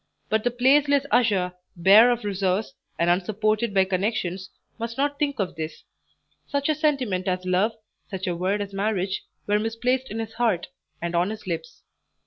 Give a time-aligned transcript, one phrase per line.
[0.29, 5.53] But the placeless usher, bare of resource, and unsupported by connections, must not think of
[5.57, 5.83] this;
[6.47, 7.73] such a sentiment as love,
[8.09, 10.69] such a word as marriage, were misplaced in his heart,
[11.03, 11.83] and on his lips.